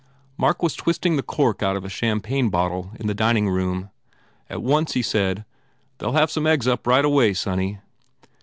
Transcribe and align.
Mark 0.35 0.63
was 0.63 0.73
twisting 0.73 1.15
the 1.15 1.21
cork 1.21 1.61
out 1.61 1.75
of 1.75 1.85
a 1.85 1.87
cham 1.87 2.21
pagne 2.21 2.49
bottle 2.49 2.89
in 2.99 3.05
the 3.05 3.13
dining 3.13 3.47
room. 3.47 3.91
At 4.49 4.63
once 4.63 4.93
he 4.93 5.03
said, 5.03 5.45
"They 5.99 6.07
ll 6.07 6.13
have 6.13 6.31
some 6.31 6.47
eggs 6.47 6.67
up 6.67 6.87
right 6.87 7.05
away, 7.05 7.35
sonny." 7.35 7.81